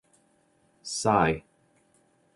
Sci. 0.83 1.45